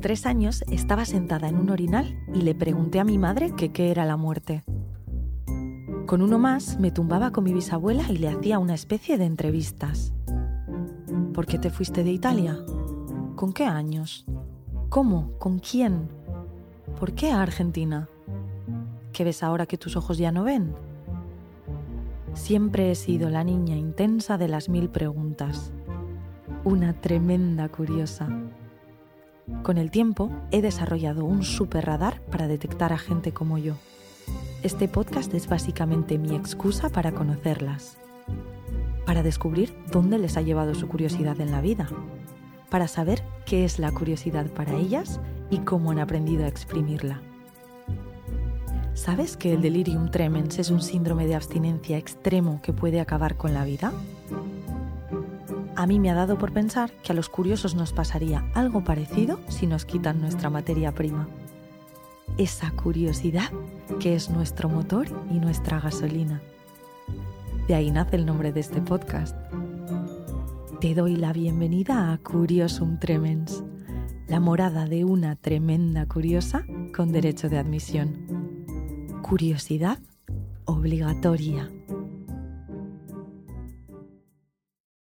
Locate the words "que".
3.56-3.72, 19.66-19.78, 49.36-49.52, 52.62-52.72, 57.02-57.12, 64.00-64.14